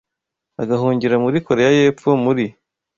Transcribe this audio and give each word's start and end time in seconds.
agahungira 0.61 1.15
muri 1.25 1.37
Koreya 1.45 1.71
y’Epfo 1.77 2.09
muri 2.23 2.45